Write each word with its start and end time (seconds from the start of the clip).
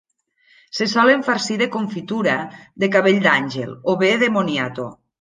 Se 0.77 0.87
solen 0.93 1.21
farcir 1.27 1.59
de 1.63 1.69
confitura 1.77 2.35
de 2.85 2.91
cabell 2.97 3.23
d'àngel 3.29 3.81
o 3.95 3.99
bé 4.05 4.15
de 4.27 4.35
moniato. 4.39 4.93